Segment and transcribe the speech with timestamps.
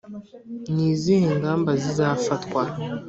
[0.73, 2.61] ni izihe ngamba zizafatwa